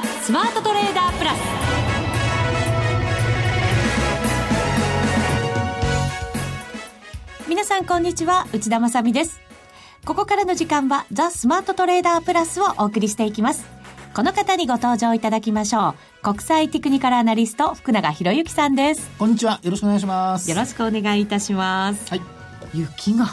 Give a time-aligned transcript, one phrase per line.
[0.00, 1.38] ザ・スマートトレーダープラス。
[7.46, 9.42] 皆さんこんにちは内田まさです。
[10.06, 13.66] ここからの時間はザ・スマートトレーダープラスをお送りしていきます。
[14.14, 16.22] この方にご登場いただきましょう。
[16.22, 19.10] 国際テクニカルアナリスト福永博之さんです。
[19.18, 20.48] こんにちはよろしくお願いします。
[20.48, 22.08] よろしくお願いいたします。
[22.08, 22.22] はい。
[22.72, 23.26] 雪が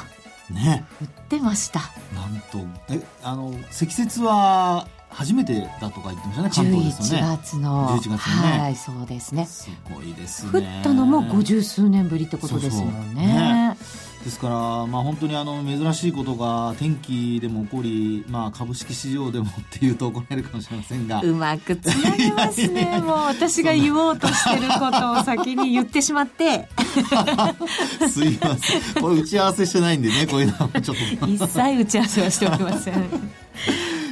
[0.51, 1.79] ね降ってました。
[2.13, 2.59] なんと
[2.89, 7.27] えあの積雪は初めてだとか言ってましたね関東ですよね。
[7.27, 7.87] 11月の。
[7.89, 8.17] 11月ね。
[8.59, 9.45] はいそうですね。
[9.45, 13.75] すごいです降ねったのも五十数年ぶりってことですもんね。
[13.79, 14.55] そうそうですから、
[14.87, 21.21] まあ、本当にあの珍しいことが天気でも起こり、まあ、株式市場でもっていうと怒られるかもしれませんが。
[21.21, 22.99] うまくつなげますね。
[22.99, 26.67] もう私が言おうとしてることを先に言ってしまって。
[28.11, 29.01] すいません。
[29.01, 31.27] これ打ち合わせしてないんでねこういうのはちょっと。
[31.27, 33.09] 一切打ち合わせはしておりません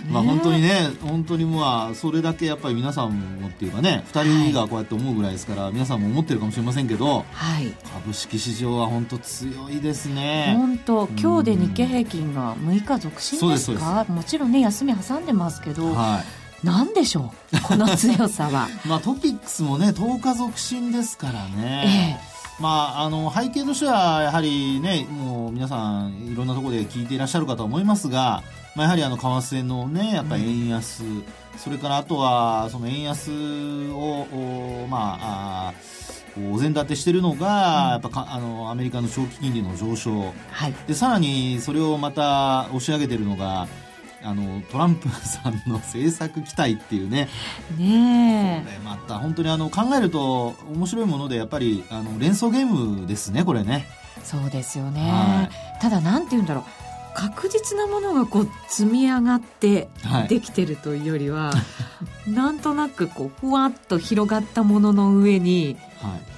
[0.09, 7.73] まあ本当にね、本当にまあ、それだけやっぱり皆さんもっていうかね、2人がこうやって思うぐらいですから、皆さんも思ってるかもしれませんけど、はい。
[7.93, 10.53] 株式市場は本当強いですね。
[10.57, 16.21] 本当今日で日経平均が6日続伸ですそうですかもちろんね休み挟んでますけど、は
[16.63, 17.61] なんでしょう？
[17.61, 18.67] この強さは。
[18.69, 18.71] い。
[18.87, 22.17] まあトピックスもね、10日続伸ですからね。
[22.19, 22.35] ええ。
[22.57, 28.43] まあ、あの背景としてはやはりねもう皆さんいろんなところで聞いていらっしゃるかと思いますが、
[28.75, 31.03] まあ、やはりあの為替のねやっぱり円安、
[31.57, 33.31] それからあとはその円安
[33.91, 35.73] をおまあ
[36.37, 40.33] お膳立てしてるのが、やっぱかあのアメリカの長期金利の上昇。
[40.51, 40.73] はい。
[40.87, 43.67] でさらにそれをまた押し上げてるのが
[44.21, 47.29] あのトランプさんの政策期待っていうね。
[47.77, 53.87] ねこれまた本当にあの考えると面白いものでやっぱりあの連想ゲームですねこれね。
[54.19, 60.27] えそうですよね、はただなんて言うんだろう確実なものがこう積み上がってはい。
[60.27, 61.51] できてるというよりは、
[62.27, 66.35] なんとなくこうふわっと広がったものの上にはい。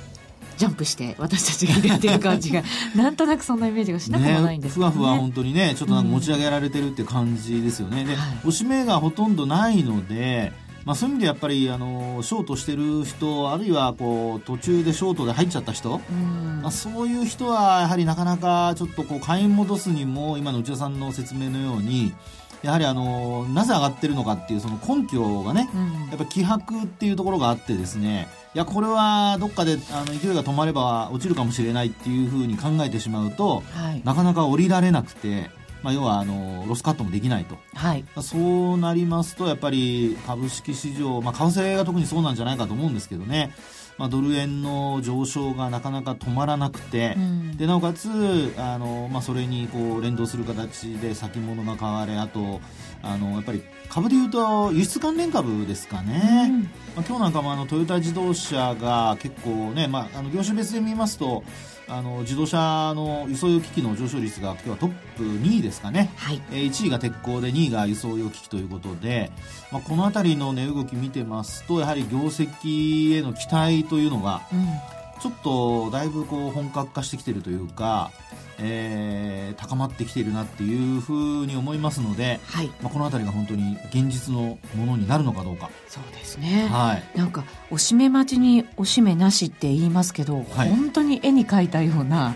[0.57, 2.63] ジャンプして私たちが入れてる感じが
[2.95, 4.91] なんとなくそんなイメージがしなくもないんですけど、ね。
[4.91, 8.37] ふわふわ本当にねちょっとなんか持ち上げられてるっていう感じですよね、ではい。
[8.39, 10.51] 押し目がほとんどないので、
[10.87, 16.61] まあ、そういう意味でやっぱりあのショートしてる人あるいはこう途中でショートで入っちゃった人、うん。
[16.61, 22.13] まあ、そういう人はやはりなかなかちょっとこう買い戻すにも今の内田さんの説明のように
[22.61, 26.07] やはりあのなぜ上がってるのかっていうその根拠がねうん。
[26.07, 34.01] やっぱ気迫っていうところがあってですねいやこれはどっかであの勢いが止まれば落ちるかもしれないっていうふうに考えてしまうとはい。
[34.05, 35.49] なかなか降りられなくて、
[35.83, 37.57] まあ、要はあのロスカットもできないと。
[37.75, 38.05] はい。
[38.21, 43.53] そうなりますとやっぱり株式市場、まあ、為替が特にそうなんじゃないかと思うんですけどね、
[43.97, 47.57] まあ、ドル円の上昇がなかなか止まらなくて、うん。
[47.57, 48.09] でなおかつ
[48.57, 52.59] あの、まあ、それにこう連動する形で先物が買われあと
[53.01, 56.63] あのやっぱり株でいうと輸出関連株ですかね、うん。
[56.63, 61.43] まあ、今日なんかもあのトヨタ自動車が結構ね、まあ、あの業種別で見ますと
[61.89, 66.11] あの自動車の輸送用機器の上昇率が今日はトップ2位ですかね。
[66.17, 69.31] はいえー1位が鉄鋼で2位が輸送用機器ということで、
[69.71, 78.11] まあ、この辺りの値動き見てますとやはり業績への期待というのがうんちょっとだいぶこう本格化してきてるというか、
[78.59, 82.67] えー高まってきているなっていうふうに思いますので、はい。
[82.81, 85.69] まあ、この辺りが本当に現実のものになるのかどうか。
[85.87, 86.67] そうですね。
[86.71, 87.17] はい。
[87.17, 90.69] なんかおしめ待ちにおしめなしって言いますけど、はい。
[90.69, 92.35] 本当に絵に描いたような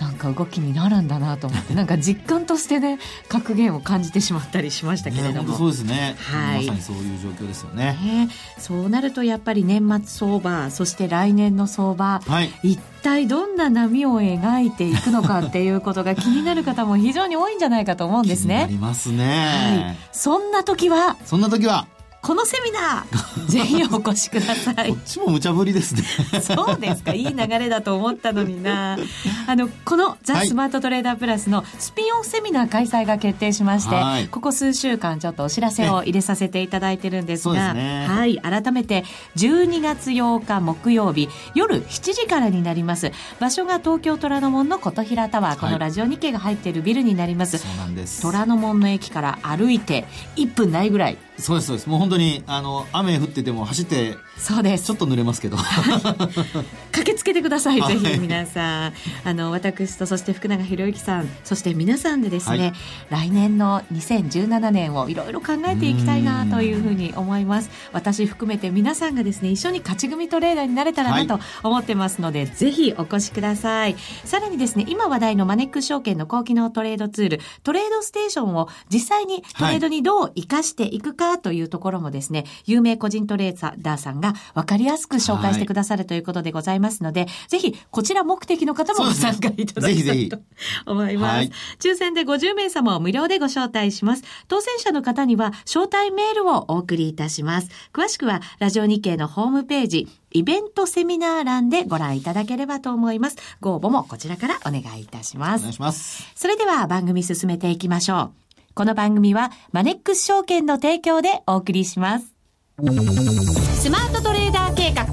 [0.00, 2.98] なんか動きになるんだなと思って なんか実感としてね
[3.28, 6.66] 格言を感じてしまったりしましたけれども、そうですね、はい。
[6.66, 7.98] まさにそういう状況ですよね。
[8.02, 8.28] ね。
[8.58, 12.50] そうなるとやっぱり年末相場そして来年の相場はい。
[12.62, 18.66] 一体どんな波を描いていくのかっていうことが気になる方も非常に多いんじゃないかと思うんですね。
[18.68, 19.18] りますはい。
[19.18, 21.16] ね。、そんな時は？
[21.24, 21.86] そんな時は？
[22.26, 24.90] このセミナーぜひお越しください。
[24.90, 25.04] こっ。
[25.04, 26.40] ちも無茶ぶりですね。
[26.40, 28.98] そうですかいい流れだと思ったのにな。
[29.46, 30.48] あのこの「ザ・はい。
[30.48, 34.26] スマートトレーダープラスのスピンオフセミナー開催が決定しまして、はい。
[34.26, 38.06] ここ数週間ちょっとお知らせを入れさせていただいてるんですが、ね。
[38.08, 39.04] はい改めて
[39.36, 43.12] 12月8日木曜日夜7時からになります。
[43.38, 45.60] 場所が東京虎ノ門の琴平タワー。
[45.60, 48.20] このラジオ日経が入っているビルになります、そうなんです。
[48.20, 51.88] 虎ノ門の駅から歩いて1分ないぐらいそうですそうです。
[51.88, 54.86] もう本当にあの雨降ってても走ってそうです。
[54.86, 55.56] ちょっと濡れますけど。
[56.92, 57.98] 駆けつけてください、はい。
[57.98, 58.92] ぜひ皆さん。
[59.24, 62.72] あの私とそして福永博之さんそして皆さんでですね、
[63.10, 67.70] 来年の2017年をいろいろ考えていきたいなというふうに思います。
[67.92, 73.96] 私含めて皆さんがですね一緒に勝ち組トレーダーになれたらなと思ってますので、ぜひお越しください。
[74.24, 90.38] さらにですね今話題のマネックス証券の高機能トレードツールトレードステーションを実際にトレードにどう活かしていくかかというところもですね、有名個人トレーダーさんが分かりやすく紹介してくださるということでございますので、ぜひ、こちら目的の方もご参加いただきたいと
[90.86, 91.36] 思います。
[91.36, 91.50] はい、
[91.80, 94.22] 抽選で50名様を無料でご招待します。
[94.48, 97.68] 当選者の方には、招待メールをお送りいたします。
[97.92, 103.36] 詳しくは、ラジオ日経のホームページ、イベントセミナー欄でご覧いただければと思います。
[103.60, 105.60] ご応募もこちらからお願いいたします。
[105.60, 106.32] お願いします。
[106.34, 108.45] それでは番組進めていきましょう。
[108.76, 112.34] この番組はマネックス証券の提供でお送りします。
[112.76, 115.04] スマートトレーダー計画、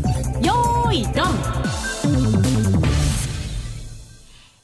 [0.45, 1.13] よーい、ドン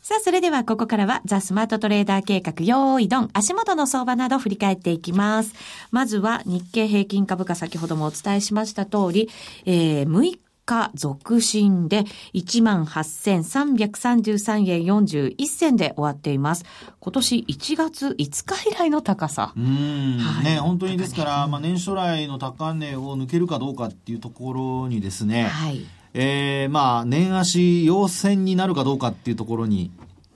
[0.01, 5.53] さあ、それではここからはザ・スマートトレーダー計画、用意ドン、足元の相場など振り返っていきます。
[5.91, 9.29] まずは日経平均株価先ほどもお伝えしました通り、
[9.65, 12.03] えー、6日続伸で
[12.35, 16.63] 18,333円41銭で終わっています。
[16.99, 19.53] 今年1月5日以来の高さ。
[19.57, 25.83] うん、はい、ね、本当にですから、まあ年初来の高値を抜けるかどうかっていうところにですね、はい。
[26.13, 29.91] えー、まあ、年足陽線になるかどうかっていうところに、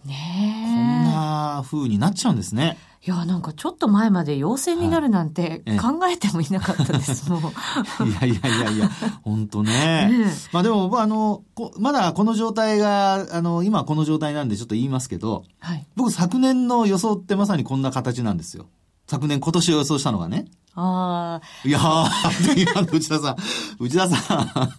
[0.06, 2.78] ねこんな風になっちゃうんですね。
[3.06, 7.42] いや、なんかちょっと前まで陽性になるなんて考えてもいなかったです、もう。
[8.08, 8.90] いやいやいやいや、
[9.24, 10.08] 本当ね。
[10.10, 11.44] ねまあでも、あの、
[11.80, 18.68] まだこの状態が、あの、今この状態なんでちょっと言いますけど、はい、僕昨年の予想ってまさにこんな形なんですよ。
[19.06, 20.46] 昨年、今年を予想したのがね。
[20.74, 21.68] ああ。
[21.68, 23.36] いやー、内田さん、
[23.80, 24.74] 内田さん、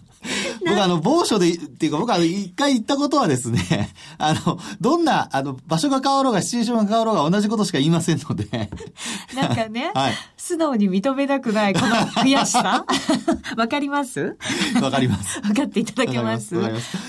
[0.65, 8.71] 僕あの、某所で、っていうか僕は一回行ったことはですね、 あの、どんな、あの、場所が変わろうが、シチュエーションが変わろうが同じことしか言いませんので。
[9.35, 10.13] なんかね、 はい、
[10.45, 12.85] 素直に認めたくない、この悔しさ？
[13.57, 14.37] わかります？
[14.79, 15.39] わかります。
[15.43, 16.55] わかっていただけます？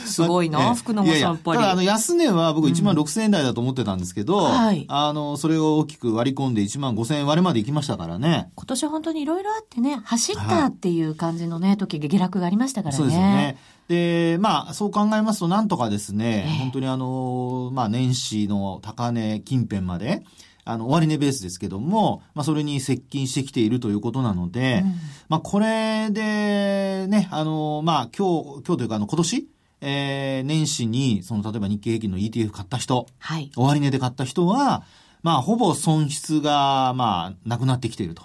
[0.07, 1.59] すごいな、福野さんやっぱり。
[1.59, 8.49] ただ、あの、安値は僕1万6000円台だと思ってたんですけど、うんはい、あの、それを大きく割り込んで1万5000円割れまで行きましたからね。
[8.55, 12.97] 今年本当にいろいろあってね、走ったっていう感じのね、時下落がありましたからね。
[12.97, 13.59] そうですよね。
[13.89, 20.25] で、まあ、そう考えますと、なんとかですね、えー、本当にあの、まあ、年始の高値近辺まで、
[20.67, 24.95] あの、終値ベースですけども、まあ、それに接近してきているということなので、うん、
[25.29, 29.49] まあ、これで、ね、あの、まあ、今日、今日というか、あの、今年、
[29.81, 34.83] えー、年始に、その、例えば日経平均の ETF 買った人、はい、終値で買った人は、
[35.23, 38.23] まあ、ほぼ損失が、まあ、なくなってきていると。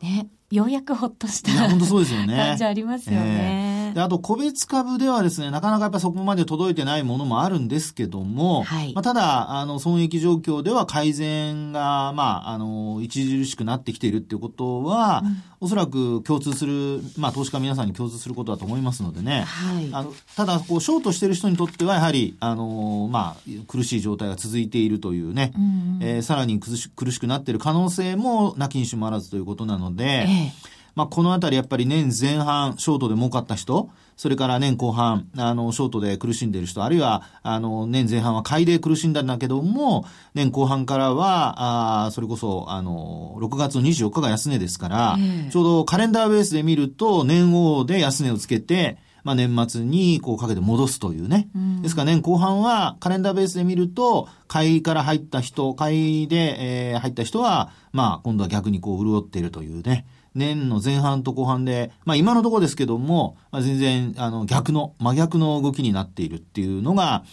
[0.00, 0.28] ね。
[0.50, 2.34] ようやくほっとした本当そうですよね。
[2.48, 3.24] 感じありますよね。
[3.24, 19.42] えー、であと、個別株ではですね、なかなかやっぱりそこまで届いてないものもあるんですけども、はい、まあ、ただ、あの、損益状況では改善が、まあ、あの、著しくなってきているっていうことは、うん、おそらく共通する、まあ、投資家皆さんに共通することだと思いますのでね。
[19.42, 30.26] はい、あのただ、こう、ショートしてる人にとっては、やはり、あの、まあ、苦しい状態が続いているというね、うん、えー、さらに苦し苦しくなっている可能性もなきにしもあらずということなので、え
[30.66, 33.88] えまあ、このあたりやっぱり年前半、ショートで儲かった人、
[34.18, 40.04] それから年後半、あの、ショートで苦しんでいる人、あるいは、あの、年前半は買いで苦しんだんだけども、
[40.34, 45.16] 年後半からは、あそれこそ、あの、6月24日が安値ですから、
[45.50, 51.48] ちょうどカレンダーベースで見ると、年王で安値をつけて、まあ、年末にこうかけて戻すというね。
[51.54, 60.06] うん、ですから年後半はカレンダーベースで見ると、買いから入った人、買いで、えー、入った人は、まあ今度は逆にこう潤っているというね。
[60.34, 67.24] 年の前半と後半で、まあ今のところですけども、まあ、全然あの逆の、真逆の動きになっているっていうのが、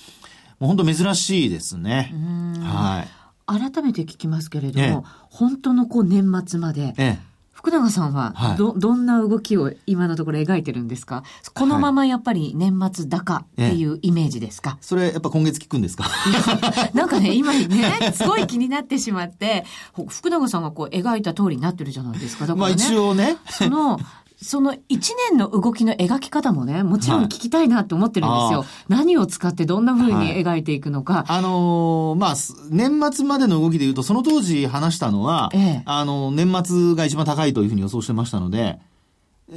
[0.59, 2.13] もう本当珍しいですね。
[2.61, 3.17] はい。
[3.47, 7.19] 改めて聞きますけれども、ええ、本当のこう年末まで、ええ、
[7.67, 11.23] 福永さんはど、はい、どんな動きを今のところ描いてるんですか？
[11.53, 16.05] このままやっぱり年末高っていうイメージですか、はい、それやっぱ今月聞くんですか？
[16.95, 19.65] なんかね、今ね、すごい気になってしまって、
[20.07, 22.47] 福永さんがこう描いた通りになってるじゃないですか。
[22.47, 23.35] だからね、まあ一応ね。
[23.49, 23.99] その、
[24.39, 28.59] その一年の動きの描き方もね、もちろん聞きたいなって思ってるんですよ。
[28.59, 31.13] はい、何を使ってどんな風に描いていくのか。
[31.13, 32.35] はい、あのー、まあ、
[32.69, 38.79] 年末までの動きで言うと、その当時話したのは、ええ、あの、年末が一番高いというふうに予想してましたので、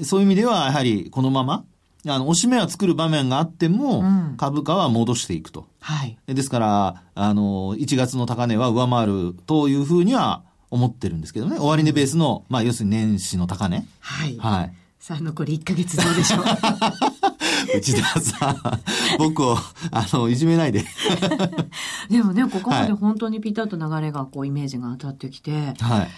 [0.02, 1.64] そういう意味では、やはりこのまま、
[2.06, 5.66] あの、押し目は作る場面があっても、うん、株価は戻していくと。
[5.80, 6.16] はい。
[6.26, 11.58] ですから、あの、1月の高値は上回るというふうには思ってるんですけどね。
[11.58, 13.86] 終値ベースの、まあ、要するに年始の高値。
[14.00, 14.36] はい。
[14.38, 14.72] はい。
[14.98, 16.44] さあ、残り1ヶ月どうでしょう？
[17.76, 18.56] 内田さん、
[19.18, 19.56] 僕を、
[19.92, 20.84] あの、いじめないで。
[22.10, 26.08] でもね、ここまで本当にピタッと流れが、こう、イメージが当たってきて、はい。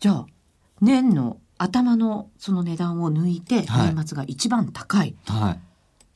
[0.00, 0.26] じゃあ、
[0.80, 5.14] 年の頭のその値段を抜いて、年末が一番高い。
[5.26, 5.60] はい。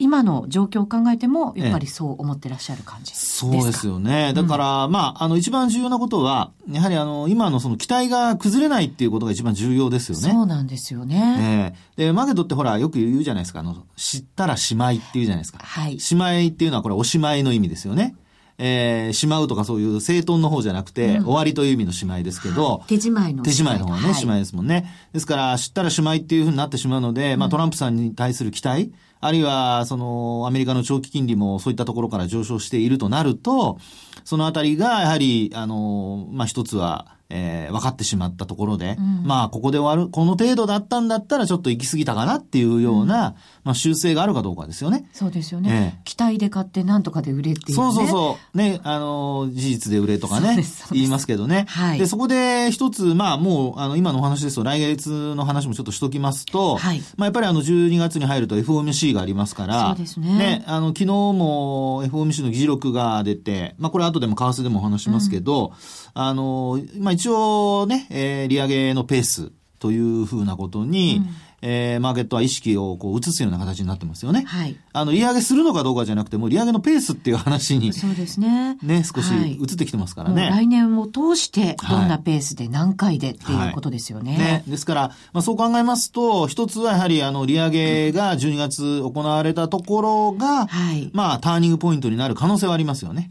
[0.03, 4.33] 今の状況を考えても、やっぱりそう思ってらっしゃる感じですか、そうですよね。
[4.35, 10.33] だから、まあ、あの、一番重要なことは、やはりあの、今のその期待が崩れないっていうことが一番重要ですよね。
[10.33, 11.73] そうなんですよね。
[11.97, 13.61] ええで、マーケットってほら、よく言うじゃないですか。
[13.61, 15.61] あの、知ったらしまいって言うじゃないですか。
[15.63, 16.01] はい。
[16.01, 18.17] しまいっていうのはこれおしまいの意味ですよね。
[18.59, 24.15] えーしまうとかそういう整頓の方じゃなくて、終わりという意味のしまいですけど、手仕舞いの手仕舞いの方がね、はい。
[24.15, 24.91] しまいですもんね。
[25.13, 33.79] ですから、知ったらしまいっていうふうになってしまうので、まあトランプさんに対する期待、あるいは、その、アメリカの長期金利もそういったところから上昇しているとなると、
[34.25, 43.35] そのあたりが、やはり、あの、まあ一つは、えー分かってしまったところで、まあ、ここで終わる、この程度だったんだったらちょっと行き過ぎたかなっていうような、
[43.65, 45.09] まあ、修正があるかどうかですよね。
[45.13, 45.95] そうですよね。
[45.97, 47.75] ええ期待で買って何とかで売れっていう、ね。
[47.75, 48.57] そうそうそう。
[48.57, 50.63] ね、あの、事実で売れとかね
[50.93, 51.65] 言いますけどね。
[51.69, 65.73] はいで、そこで一つ、まあもう、あの、今のお話ですと、来月の話もちょっとしときますと、はいまあやっぱりあの、12月に入ると FOMC がありますから、そうですねあの、昨日も FOMC の議事録が出て、まあこれ後でも為替でもお話しますけど、
[66.15, 71.23] あの、まあ一応ね、えー利上げのペースというふうなことに、
[71.61, 74.43] えーマーケットは意識をこう移すような形になってますよね。
[74.45, 74.77] はい。
[74.93, 78.77] あの、利上げするのかどうかじゃなくて、もう利上げのペースっていう話に、そうですね。
[78.83, 80.49] ね、少しはい移ってきてますからもうね。
[80.51, 84.37] 来年を通して、はいどんなペースで何回でっていうことですよね。
[84.37, 84.65] ね。
[84.67, 85.01] ですから、
[85.33, 93.31] まあ、そう考えますと、一つはやはり、あの、利上げが12月行われたところが、はいまあ、ターニングポイントになる可能性はありますよね。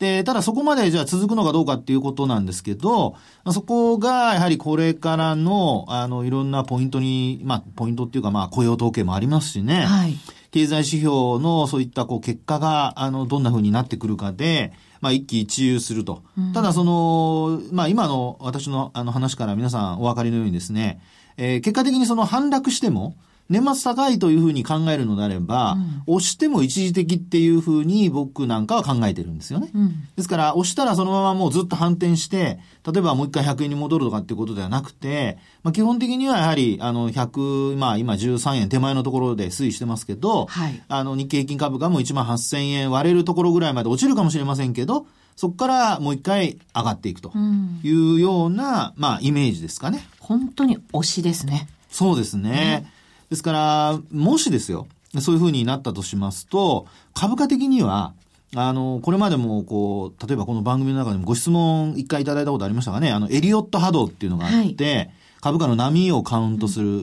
[0.00, 3.12] で、ただそこまでじゃあ続くのかどうかっていうことなんですけど、
[3.44, 9.84] まあそこがやはりこれからの、あの、いろんなポイントに、まあ、ポイントっていうか、まあ、雇用統計もありますしね。
[9.84, 10.16] はい。
[10.52, 16.22] 経済指標のそういったこう結果が、あの、どんな風になってくるかで、まあ、一喜一憂すると。
[16.54, 21.02] ただ、その、まあ、今の私のあの話から皆さんお分かりのようにですね、
[21.36, 23.16] えー結果的にその反落しても、
[23.50, 25.76] 年末高いというふうに考えるのであれば、
[26.06, 29.70] 押しても一時的っていうふうに僕なんかは考えてるんですよね。
[29.74, 30.08] うん。
[30.14, 47.80] ですから、押したらそのままもうずっと反転して、例えばもう一回100円に戻るとかっていうことではなくて、まあ、基本的にはやはり、あの、100、まあ今13円手前のところで推移してますけど、はいあの、日経平均株価も1万8000円割れるところぐらいまで落ちるかもしれませんけど、そこからもう一回上がっていくとうん。
[47.82, 50.06] いうような、まあイメージですかね。
[50.20, 51.66] 本当に推しですね。
[51.90, 52.86] そうですね。
[53.30, 54.86] ですから、もしですよ、
[55.20, 58.12] そういうふうになったとしますと、株価的には、
[58.56, 65.10] あの、これまでも、こう、例えばこの番組の中でもご質問一回いただいたことありましたがね、あの、エリオット波動っていうのがあって、
[65.40, 67.00] 株価の波をカウントする、う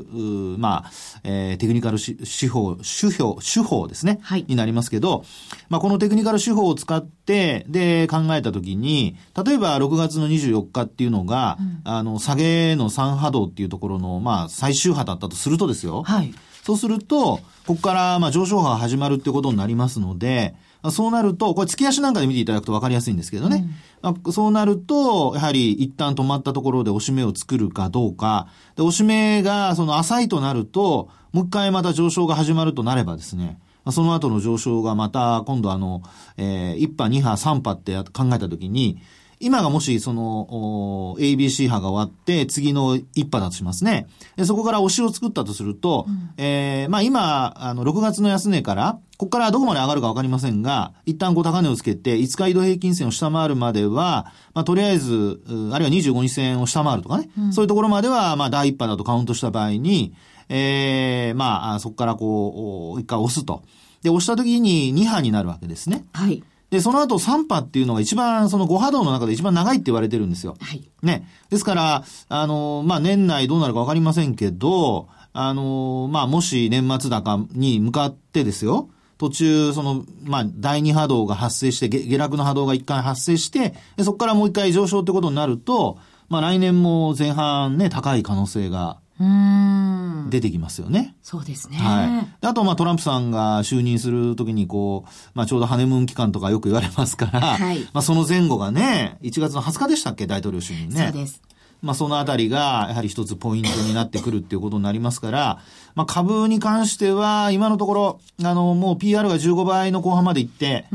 [0.55, 0.91] ーまあ、
[1.23, 4.19] えーテクニカルし手法、手法、手法ですね。
[4.21, 5.25] はいになりますけど、
[5.69, 16.03] まあ、このテクニカル手法を使って、で、考えたときに、例えば6月の24日っていうのが、あの、下げの3波動っていうところの、まあ、最終波だったとするとですよ。
[16.03, 16.33] はい。
[16.63, 23.67] そうすると、ここから、まあ、上昇波が始まるってことになりますので、まあそうなると、これ月足なんかで見ていただくと分かりやすいんですけどね。
[24.01, 28.47] まあそうなると、やはり一旦止まったところで押し目を作るかどうか。
[28.75, 36.03] で、押し目がその浅いとなると、もう一回また上昇が始まるとなればですね、まあその後の上昇がまた今度あの、
[36.37, 38.99] えー、1波、2波、3波ってや考えたときに、
[39.39, 44.07] 今がもしその、お ABC 波が終わって、次の1波だとしますね。
[44.35, 60.13] でそこから押しを作ったとすると、えーまあ今、あの、6月の安値から、ここからどこまで上がるかわかりませんが、一旦こう高値をつけて、5日移動平均線を下回るまでは、まあとりあえず、うあるいは25日線を下回るとかね、そういうところまでは、まあ第1波だとカウントした場合に、
[60.49, 63.63] えーまあそこからこう、お一回押すと。
[64.03, 66.05] で、押した時に2波になるわけですね。
[66.13, 66.43] はい。
[66.69, 70.55] で、その後3波っていうのが一番、その5波動の中で一番長いって言われてるんですよ。
[70.59, 70.83] はい。
[71.01, 71.27] ね。
[71.49, 85.97] ですから、あの、まあ、年内どうなるかわかりませんけど、あの、まあ、もし年末高に向かってですよ、途中、その、まあ、第二波動が発生して、下下落の波動が一回発生して、でそこからもう一回上昇ってことになると、
[86.29, 88.99] まあ、来年も前半ね、高い可能性が。
[89.19, 91.15] 出てきますよね。
[91.23, 91.77] そうですね。
[91.77, 92.41] はい。
[92.41, 101.05] であと、まあ、トランプさんが就任するときに、こう、まあ、ちょうどハネムーン期間とかよく言われますから、はいまあ、その前後がね、1月の20日でしたっけ、大統領就任ね。
[101.05, 101.41] そうです。
[101.81, 105.59] まあ、そのあたりが、やはり一つポイントになってくるっていうことになりますから、
[105.97, 110.85] まあ、株に関しては、今のところ、あの、もう PR が15倍の後半まで行って。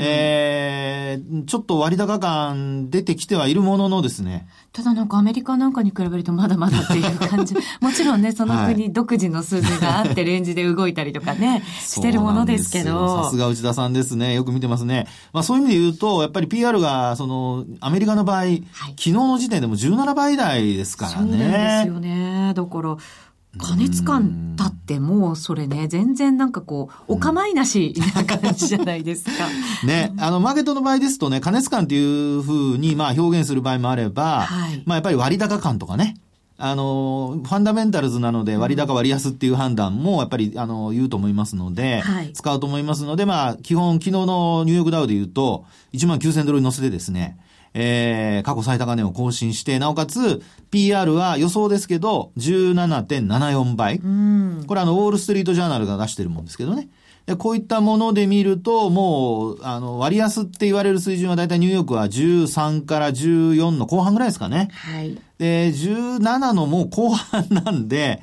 [0.00, 7.54] えー、ちょっと割高感出てきてはいるもののですね、ただなんかアメリカなんかに比べるとまだまだっていう感じ。
[7.80, 13.24] もちろんね、その国独自の数字があってレンジで動いたりとかね、 してるものですけど。
[13.24, 14.34] さすが内田さんですね。
[14.34, 15.06] よく見てますね。
[15.32, 18.56] まあそういう意味で言うと、やっぱり PR が、その、アメリカの場合、昨
[18.96, 21.26] 日の時点でも17倍台ですからそう。
[21.28, 22.54] ですよね。
[22.56, 22.96] だから、
[23.58, 29.30] 加熱感だってもうそれね、全然なんかこう、お構いなしな感じじゃないですか。
[29.86, 34.82] ね、あの、マーケットの場合ですとね、加熱感っていうふうに、まあ表現する場合もあれば、はい。
[34.86, 36.16] まあやっぱり割高感とかね、
[36.64, 42.32] あの、ファンダメンタルズなので割高割安っていう判断もやっぱり、あの、言うと思いますので、はい。
[42.32, 47.36] 使うと思いますので、まあ、基本昨日のニューヨークダウで言うと、1万9000ドルに乗せてですね、
[47.74, 53.96] えー、過去最高値を更新して、なおかつ、PR は予想ですけど、17.74倍。
[53.96, 54.64] うん。
[54.66, 56.88] これあの、ウォールストリートジャーナルが出してるもんですけどね。
[57.24, 64.70] でこういったもので見ると、もう、あの、割安って言われる水準はだいたいニューヨークは13から14の後半ぐらいですかね。
[64.72, 65.16] はい。
[65.38, 68.22] で、17のもう後半なんで、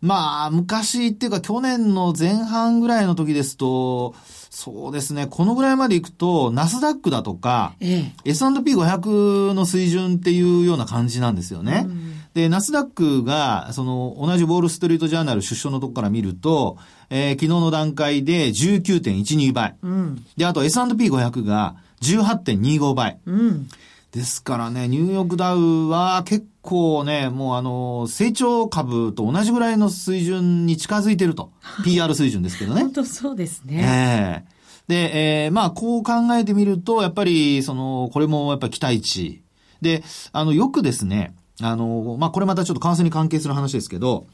[0.00, 4.14] まあ、昔っていうか去年の前半ぐらいの時ですと、
[4.50, 8.30] そうですね、このぐらいまで行くと、ナスダックだとか、ええ。
[8.30, 11.86] S&P500 の水準っていうような感じなんですよね。
[12.32, 16.78] で、ナスダックが、その、同じウォールストリートジャーナル出所のとこから見ると、
[17.10, 19.76] えー昨日の段階で19.12倍。
[19.82, 20.24] うん。
[20.36, 23.18] で、あと S&P500 が18.25倍。
[23.26, 23.68] うん。
[24.12, 31.50] ですからね、ニューヨークダウは結構ね、もうあの、成長株と同じぐらいの水準に近づいてると。
[31.84, 32.92] PR 水準ですけどね本。
[32.92, 34.44] 当そうですね。
[34.44, 34.56] ええ
[34.88, 39.42] で、えーまあ、こう考えてみると、やっぱり、その、これもやっぱり期待値。
[39.80, 44.28] で、あの、よくですね、あの、まあ、これまたちょっと為替に関係する話ですけど、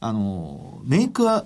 [0.00, 1.44] あの、メイクア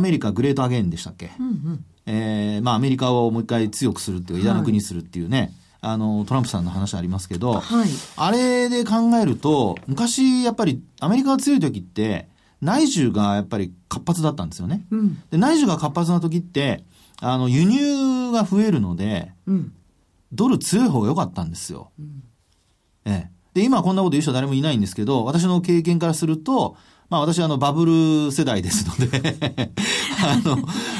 [0.00, 1.84] メリカグレートアゲインでしたっけ、うんうん。
[2.06, 5.52] えーまあ、アメリカをもう一回強くするっていう、偉大な国にするっていうね、
[5.84, 7.88] あの、トランプさんの話ありますけど、はい。
[8.16, 12.28] あれで考えると、昔、やっぱりアメリカが強い時って、
[12.62, 14.86] 内需がやっぱり活発だったんですよね。
[14.90, 15.22] うん。
[15.30, 16.84] で、内需が活発な時って、
[17.20, 19.72] あの、輸入が増えるので、うん。
[20.32, 21.90] ドル強い方が良かったんですよ。
[23.04, 23.30] ええ。
[23.52, 26.76] で、今はこんなこと言う人は誰もいないんですけど、私の経験からすると、
[27.10, 27.86] まあ私はあのバブ
[28.26, 29.36] ル世代ですので、
[30.22, 30.58] あの、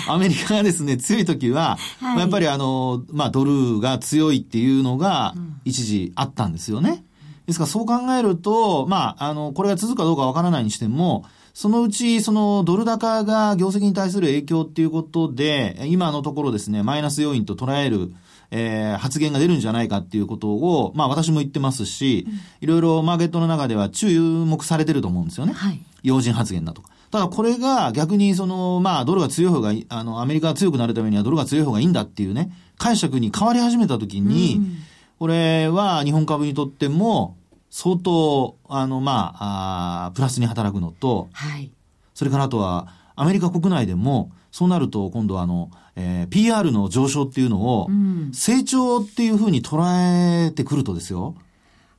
[0.08, 5.34] アメリカがですね、強い時は、はいやっぱりあの、まあドルが強いっていうのが
[5.64, 7.04] 一時あったんですよね。
[7.46, 18.12] ですからそう考えると、まあ、あの、これが続くかどうかわからないにしても、そのうち、そのドル高が業績に対する影響っていうことで、今のところですね、マイナス要因と捉える、
[18.56, 22.26] えー発言が出るんじゃないかっていうことを、まあ私も言ってますし、
[22.60, 25.52] いろいろマーケットの中では注目されてると思うんですよね。
[25.52, 25.80] はい。
[26.04, 26.90] 要人発言だとか。
[27.10, 34.60] ただこれが逆にその、まあドルが強い方がいい、あの、アメリカが強くなるためにはドルが強い方がいいんだっていうね、解釈に変わり始めたときに、
[35.18, 37.36] これは日本株にとっても
[37.70, 41.72] 相当、あの、まあ、あープラスに働くのと、はい。
[42.14, 48.30] それからあとは、アメリカ国内でも、そうなると今度はあの、えー PR の上昇っていうのを、うん。
[48.32, 51.34] 成長っていうふうに捉えてくるとですよ。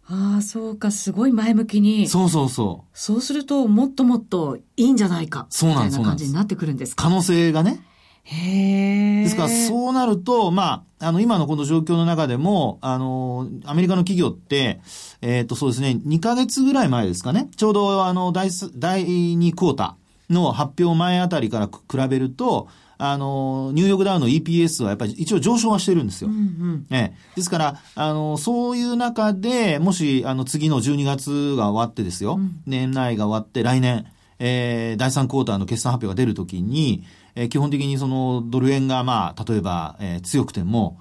[0.07, 2.07] ああ、そうか、すごい前向きに。
[2.07, 2.89] そうそうそう。
[2.93, 5.47] そうすると、もっともっといいんじゃないか。
[5.49, 7.03] そうなんですみたいな感じになってくるんですか？
[7.03, 7.79] 可能性がね。
[8.23, 9.23] へえ。
[9.23, 14.81] ですから、そうなると、まあ、あの、今のこの状況の中でも、あの、アメリカの企業って、
[15.21, 26.29] えっ、と、そうですね、2ヶ月ぐらい前ですかね、ちょうど、あの、第す第2クォーターの発表前あたりから比べると、あの、ニューヨークダウの EPS はやっぱり一応上昇はしてるんですよ。
[26.29, 26.85] うんうん。
[26.91, 27.15] ええ。
[27.35, 34.05] ですから、あの、そういう中で、もし、あの、次の12月が終わってですよ、年内が終わって来年、
[34.39, 37.03] えー第3クォーターの決算発表が出るときに、
[37.35, 40.99] えー基本的にその、ドル円が、まあ、例えば、えー強くても、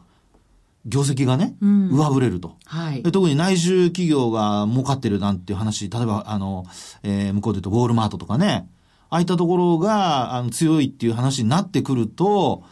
[0.86, 2.56] 業績がね、うん上振れると。
[2.66, 3.12] はいで。
[3.12, 6.64] 特に内需企業が儲かってるなんていう話、例えば、あの、
[7.04, 8.68] えー向こうで言うとウォールマートとかね、
[9.14, 12.64] ああいったところが、あの、強いっていう話になってくると、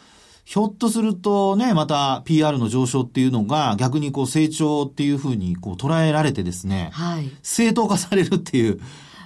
[0.43, 7.31] ひょっとするとね、また PR の上昇っていうのが逆にこう成長っていうふうにこう捉えられてですね、はい。
[7.43, 8.81] 正当化されるっていう。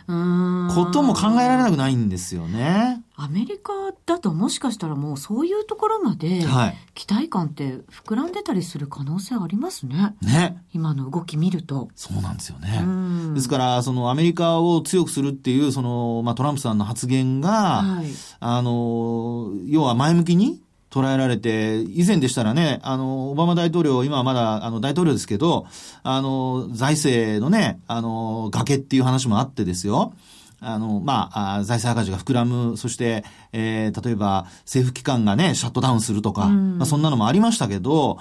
[0.07, 3.03] ことも考えられなくないんですよね。
[3.15, 3.73] アメリカ
[4.05, 6.77] だともしかしたらもうそういうところまではい。
[6.93, 10.15] 期待感って膨らんでたりする可能性ありますね。
[10.21, 10.63] ね。
[10.73, 11.89] 今の動き見ると。
[11.95, 12.79] そうなんですよね。
[12.83, 18.07] うんですから、そのアメリカを強くするっていう、その、まあ、トランプさんの発言が、はい。
[18.39, 20.61] あの、要は前向きに
[20.97, 25.67] 捉えられて、以前でしたらね、あの、オバマ大統領、今はまだ、あの、大統領ですけど、
[26.03, 30.13] あの、財政のね、あの、崖っていう話もあってですよ。
[30.59, 38.17] あの、まあ、あ財政赤字が膨らむ、そして、えー例えば、政府機関がね、シャットダウンするとか、うんまあ、そんなのもありましたけど、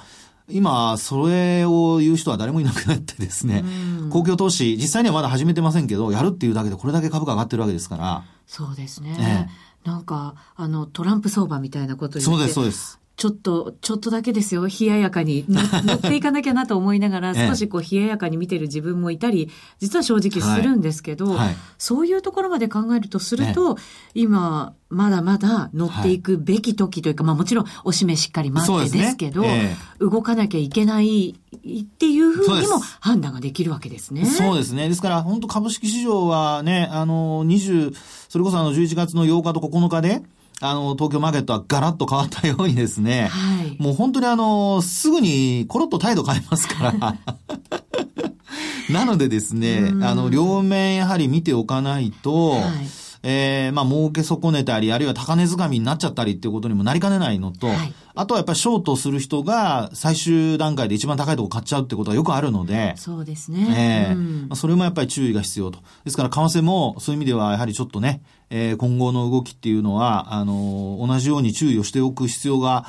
[0.49, 3.65] 今、それを言う人は誰もいなくなってですね、
[4.01, 9.49] うん公共投資、実際にはまだ始めてませんけど、やるっていうだけでこれだけ株価上がってるわけですから、そうですね。
[9.51, 13.01] えなんか、あの、トランプ相場みたいなこと言ってそうです、そうです。
[13.17, 15.47] ちょっと、ちょっとだけですよ、冷ややかに。
[15.49, 19.51] 乗っていかなきゃなと思いながら、 少しこう冷ややかに見てる自分もいたり、
[19.81, 21.37] 実は正直するんですけど、はい。
[21.39, 23.83] はい、そういうところまで考えるとすると、ね、
[24.15, 29.77] 今、まだまだ乗っていくべき時というか、はい、まあもちろんおしめしっかり待ってですけど、ね。
[30.01, 34.27] えー、動かなきゃいけないっていうふうにも判断ができるわけですね。
[34.27, 34.91] そうですね。
[34.91, 37.95] ですから本当株式市場はね、あの、20、
[38.29, 40.23] それこそあの11月の8日と9日で、
[40.61, 47.17] あの、東京マーケットはガラッと変わったようにですね、はい、もう本当にあの、すぐにコロッと態度変えますから。
[48.91, 64.11] なのでですね、あの、両面やはり見ておかないと、はいえー、まあ、儲け損ねたり、あるいは高値掴みになっちゃったりっていうことにもなりかねないのと、はい、あとはやっぱりショートする人が最終段階で一番高いところ買っちゃうってことはよくあるので、そうですね。
[64.13, 65.81] えー、うん、それもやっぱり注意が必要と。
[66.05, 72.87] ですから、為替もそういう意味ではやはりちょっとね、えー、今後の動きっていうのは、あのー、同じように注意をしておく必要が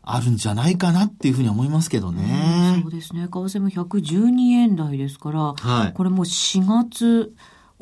[0.00, 2.80] あるんじゃないかなっていうふうに思いますけどね。
[2.82, 3.24] そうですね。
[3.24, 7.34] 為替も112円台ですから、はい、これもう4月、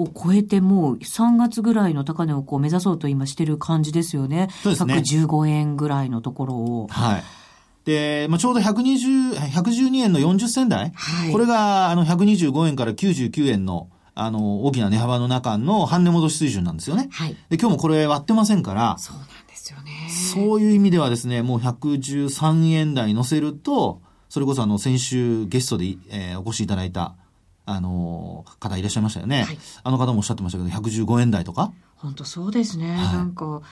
[0.02, 4.48] を超えてもう3月ぐらいの高値をこう目指そうと今してる感じですよね。
[4.62, 4.94] そうですね。
[4.94, 6.88] 115円ぐらいのところを。
[6.90, 7.22] はい。
[7.84, 17.08] で、まあ、ちょうど120、112円の40銭台、はい、これがあの125円から99円のあの、大きな値幅の中の半値戻し水準なんですよね。
[17.10, 17.36] はい。
[17.48, 18.96] で、今日もこれ割ってませんから。
[18.98, 19.90] そうなんですよね。
[20.10, 27.14] そういう意味ではですね、もう113円台乗せると、それこそあの、先週ゲストで、えー、お越しいただいた、
[27.64, 31.72] あの方いらっしゃいましたよね、はい、あの方もおっしゃってましたけど115円台とか？
[31.96, 33.62] 本当そうですね、はい、なんか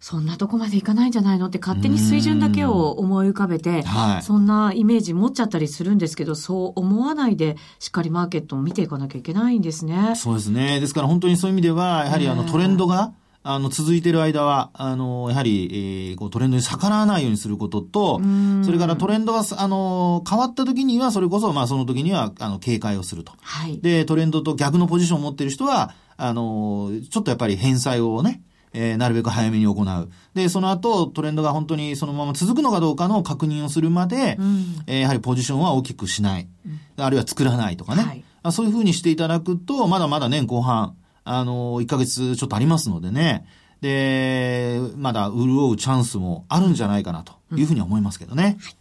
[0.00, 10.14] そんなとこまでいかないんじゃないのって勝手に水準だけを思い浮かべて、はい、そんなイメージ持っちゃったりするんですけど、そう思わないで、しっかりマーケットを見ていかなきゃいけないんですね。
[10.16, 10.80] そうですね。
[10.80, 13.12] ですから本当にそういう意味では、やはりあのトレンドが、
[13.44, 15.68] あの、続いている間は、あの、やはり、
[16.10, 18.20] えー、こうトレンドに逆らわないようにすることと、
[18.64, 23.32] それからトレンドが、あの、変わった時には、それこそ、まあ、その時には、あの、警戒をすると。
[23.40, 23.80] はい。
[23.80, 28.42] で、トレンドと逆のポジションを持っている人は、あの、ちょっとやっぱり返済をね、
[28.74, 30.10] えー、なるべく早めに行う。
[30.34, 36.48] で、その後、トレンドが本当にそのまま続くのかどうかの確認をするまで、うん、えー、やはりポジションは大きくしない。
[36.66, 38.02] うん、あるいは作らないとかね。
[38.42, 43.46] はい、そういうふうにしていただくと、まだまだ年後半、あの、1ヶ月ちょっとありますのでね。
[43.80, 48.56] で、まだ潤うチャンスもあるんじゃないかなというふうに思いますけどね。
[48.58, 48.76] うんはい、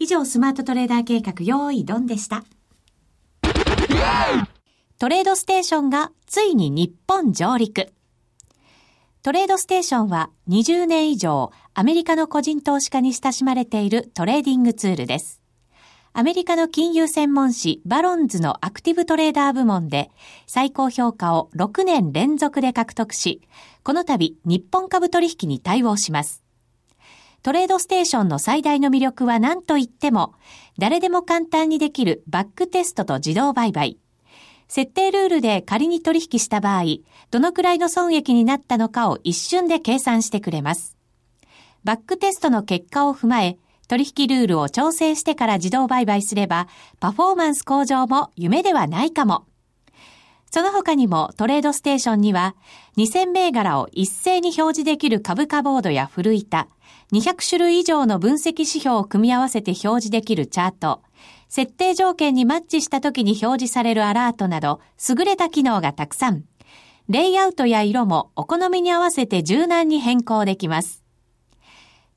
[0.00, 2.44] 以上、スマートトレーダー計画、用意ドンでした。
[4.98, 7.92] トレードステーションがついに日本上陸。
[9.22, 15.37] トレードステーションは20年以上アメリカの個人投資家に親しまれているトレーディングツールです。
[16.18, 20.10] アメリカの金融専門誌バロンズのアクティブトレーダー部門で
[20.48, 23.40] 最高評価を6年連続で獲得し、
[23.84, 26.42] この度日本株取引に対応します。
[27.44, 30.34] トレードステーションの最大の魅力は何と言っても、
[30.76, 33.96] 誰でも簡単にできるバックテストと自動売買。
[34.66, 36.82] 設定ルールで仮に取引した場合、
[37.30, 40.96] どのくらいの損益になったのかを一瞬で計算してくれます。
[41.84, 43.56] バックテストの結果を踏まえ、
[43.88, 46.68] 取引ルールを調整してから自動売買すれば、
[47.00, 49.46] パフォーマンス向上も夢ではないかも。
[50.50, 52.54] その他にもトレードステーションには
[52.96, 56.68] 2000銘柄を一斉に表示できる株価ボードや古板、
[57.12, 61.02] 200種類以上の分析指標を組み合わせて表示できるチャート、
[61.48, 66.44] 設定条件にマッチした時に表示されるアラートなど優れた機能がたくさん。
[67.08, 71.02] レイアウトや色もお好みに合わせて柔軟に変更できます。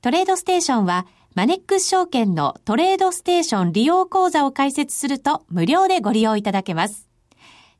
[0.01, 7.07] トレードステーションはマネックス証券のトレードステーション利用講座を開設すると無料でご利用いただけます。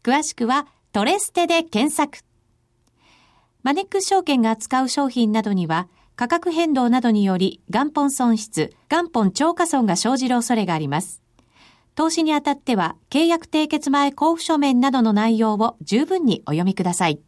[0.04, 2.20] 詳しくはトレステで検索。
[3.62, 11.22] マネックス証券が扱う商品などには価格変動などにより元本損失、元本超過損が生じる恐れがあります。
[11.94, 17.20] 投資にあたっては契約締結前交付書面などの内容を十分にお読みください。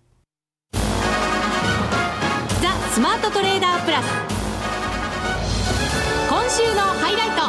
[0.72, 0.80] ザ・
[2.94, 4.33] スマートトレーダープラス
[6.56, 7.42] 週のハイライト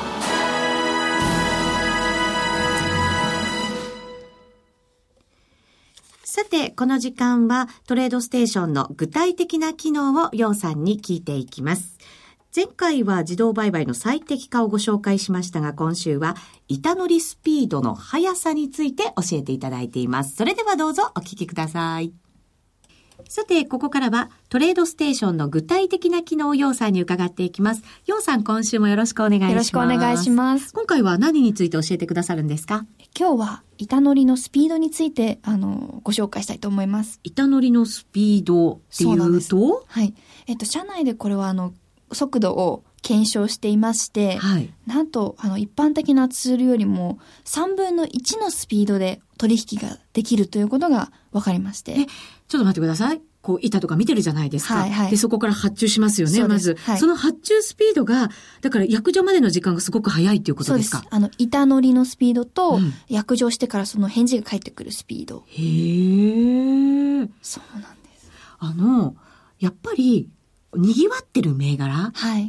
[6.25, 11.99] さて、この時間はトレードステーションの具体的な機能をようさんに聞いていきます。
[12.57, 16.35] 前回は自動売買の最適化をご紹介しましたが、今週は
[16.69, 20.35] 板乗りスピードの速さについて教えていただいています。
[20.35, 22.15] それではどうぞお聞きください。
[23.35, 27.83] さて、ここからはトレードステーションの具体的な機能を要さんに伺っていきます。
[28.07, 29.51] 要さん、今週もよろしくお願いします。
[29.51, 30.73] よろしくお願いします。
[30.73, 32.87] 今回は何について教えてくださるんですか？
[33.19, 37.19] 今日は板乗りのスピードについて、あの、ご紹介したいと思います。
[37.25, 39.85] 板乗りのスピードっていうと？
[39.89, 40.15] はい。
[40.47, 41.75] えっと、車内でこれはあの、
[42.13, 44.73] 速度を検証していまして、はい。
[44.87, 52.07] なんと、あの、一般的なツールよりも3分の1のスピードで取引ができるということが分かりまして。
[52.47, 53.21] え、ちょっと待ってください。
[53.43, 54.77] こう、板とか見てるじゃないですか。
[54.77, 56.77] はいはいで、そこから発注しますよね、ますず。
[56.77, 58.31] はいその発注スピードが、
[58.63, 60.85] だから薬場までの時間がすごく早いっていうことでか？
[60.85, 61.15] そうですす。
[61.15, 65.45] あの、板乗りのスピードと、うん約定してからその返事が返ってくるスピード。
[65.47, 67.29] へえ。
[67.43, 68.31] そうなんです。
[68.59, 69.15] あの、
[69.61, 70.29] やっぱり、
[70.75, 72.49] 賑わってる銘柄はい。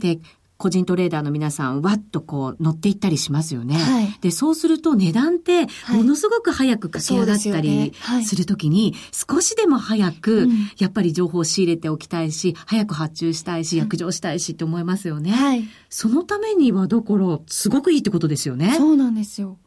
[0.56, 3.76] で、個人トレーダーの皆さん、わっとこう乗っていったりしますよね。
[3.76, 15.32] はいで、そうすると値段って、はいものすごく早く駆け上がったりはいするときに、少しでも早くうん、やっぱり情報を仕入れておきたいし、早く発注したいし、約定したいしって思いますよね。
[15.32, 15.64] はい。
[15.90, 18.74] そのためには、だから、すごくいいってことですよね。
[18.78, 19.58] そうなんですよ。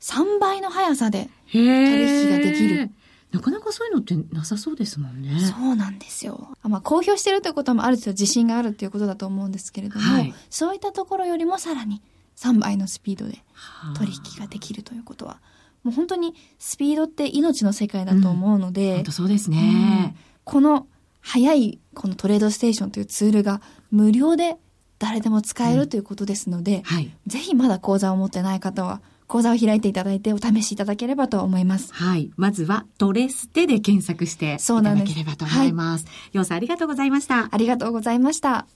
[0.00, 1.28] 3倍の速さで。
[1.52, 2.90] 取引ができる。
[3.30, 5.38] なかなかそういうのってなさそうですもんね。
[5.40, 6.48] そうなんですよ。
[6.62, 12.00] あまあ、公表してるということもある程度自信があるっていうことだと思うんですけれども、はいそういったところよりもさらに
[12.36, 15.40] 3倍のスピードではあ取引ができるということは、
[15.82, 20.16] もう本当にスピードって命の世界だと思うので、本当そうですね。
[20.44, 20.86] この
[21.20, 23.60] 速いこのトレードステーションというツールが
[23.90, 24.56] 無料で
[24.98, 27.10] 誰でも使えるということですので、はい。
[27.26, 31.92] ぜひまだ講座を持ってない方は講座を開いていただいてお試しいただければと思います。
[31.92, 32.30] はい。
[32.36, 36.06] まずは、トレステで検索していたそうなんですだければと思います。
[36.32, 37.48] ようさんありがとうございました。
[37.52, 38.66] ありがとうございました。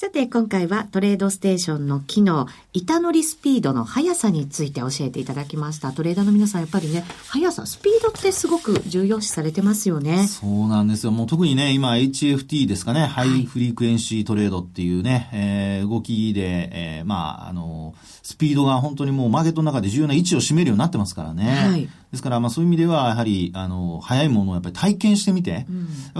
[0.00, 5.90] さて、今回はトレードステーションの機能、板乗りスピードの速さについて教えていただきました。
[5.90, 10.28] トレーダーの皆さん、やっぱりね、速さ、スピードってすごく重要視されてますよね。
[10.28, 11.10] そうなんですよ。
[11.10, 21.44] もう特にね、今 HFT ですかね、ハイフリクエンシートレードっていうね、えー動きで、えーまあ、あの、スピードが本当にもうマーケットの中で重要な位置を占めるようになってますからね。
[21.44, 25.66] はいですから、まあそういう意味では、やはり、あの、早いものをやっぱり体験してみて、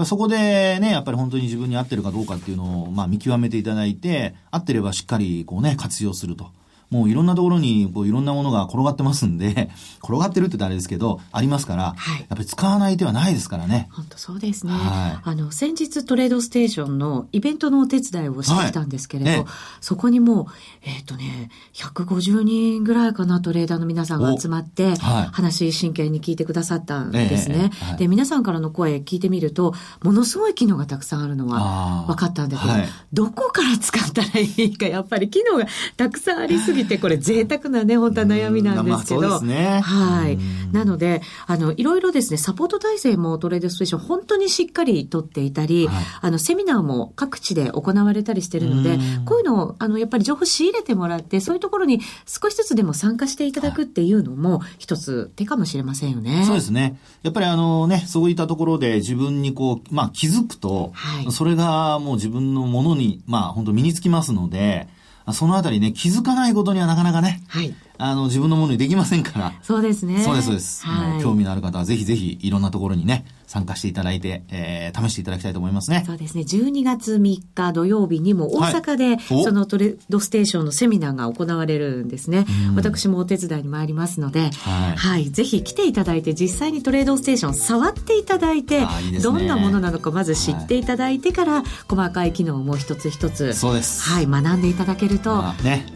[0.05, 6.51] そこでね、やっぱり本当に自分に合ってるかどうかっていうのを、まあ見極めていたただいて、合ってればしっかりこうね、活用すると。
[6.89, 9.69] もういろんなところに、こういろんなものが転がってますんで、
[10.03, 12.19] 転がってるって言ったらあれですけど、ありますから、はい。
[12.19, 13.89] やっぱり使わない手はないですからね。
[13.91, 14.73] 本当そうですね。
[14.73, 15.29] はい。
[15.29, 19.39] あの、先日トレードステーションのイベントのお手伝いをしてきたんですけれど、はい。
[19.39, 19.45] ええ
[19.81, 20.45] そこにもう、
[20.83, 25.29] えっ、とね、150人ぐらいかな、トレーダーの皆さんが集まって、はい。
[25.31, 27.55] 話真剣に聞いてくださったんですね。
[27.55, 27.97] ええはい。
[27.97, 29.73] で、皆さんからの声聞いてみると、
[30.03, 32.87] ものすごい機能がたくさんあるのは分かったんだけど、はい。
[33.13, 35.65] どこから使ったらいいか、やっぱり機能が
[35.97, 39.21] たくさんありすぎて、これ贅沢なね、本当は悩みなんですけど。
[39.21, 40.71] まあねはいうん。
[40.71, 56.43] なので、あの、いろいろですね、サポート体制もトレードステーション本当にしっかりとっていたり、はいあの、セミナーも各地で行われたりしてるのでうん、こういうのを、あの、やっぱり情報仕入れてもらって、そういうところに少しずつでも参加していただくっていうのも、一つ手かもしれませんよね。
[56.45, 56.99] そうですね。
[57.23, 64.87] やっぱりあのね、そういったところで自分にこう、まあ気づくと、はいそれがもう自分のものに、まあ本当身につきますので、
[65.33, 67.73] そのあたりね、気づかないことにはなかなかね、はい。
[67.97, 69.53] あの、自分のものにできませんから。
[69.61, 70.23] そうですね。
[70.23, 70.85] そうです、そうです。
[70.85, 71.21] はい。
[71.21, 76.03] 興味のある方はぜひぜひいろんなところにね、参加していただいて、えー、試していただきたいと思いますね。
[76.05, 76.43] そうですね。
[76.43, 82.75] 12月3日土曜日にも大阪で、はいおそのトレードステーションのセミナーが行われるんですねうん。
[82.75, 85.31] 私もお手伝いに参りますので、はいはい。
[85.31, 94.03] ぜひ来ていただいて、実際にトレードステーション触っていただいて、あいいねどんなものなのかまず知っていただいてから、細かい機能も一つ一つ、そうです。
[94.03, 95.87] はい、学んでいただけると、まあね、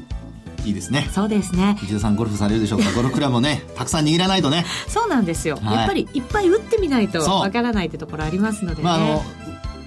[0.65, 1.09] いいですね。
[1.13, 1.77] そうですね。
[1.83, 2.91] 内田さんゴルフされるでしょうか？
[2.95, 4.65] ゴルフクラブもね、たくさん握らないとね。
[4.87, 5.59] そうなんですよ。
[5.63, 8.83] はいやっぱりいっぱい打ってみないとわからないってところありますのでね。
[8.83, 9.23] まああの、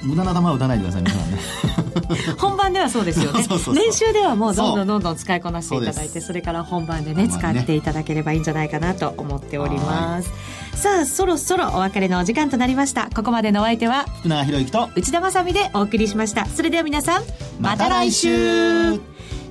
[0.03, 1.39] 無駄な球は打たないでください、皆さんね。
[2.39, 10.31] 本番ではそうですよね 練習ではもうどんどんどんどん使いこなしていただいてそれから本番でねねっていただければいいんじゃないかなと思っております
[10.75, 17.23] さあそろそろお別れのお時間となりましたここまでのお相手は福永博之と、内田まさみでお送りしましたそれでは皆さん
[17.59, 19.16] また来週